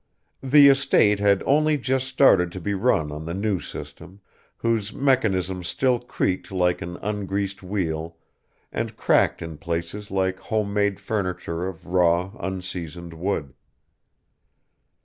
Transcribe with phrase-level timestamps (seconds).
[0.41, 4.19] The estate had only just started to be run on the new system,
[4.57, 8.17] whose mechanism still creaked like an ungreased wheel
[8.71, 13.53] and cracked in places like homemade furniture of raw, unseasoned wood.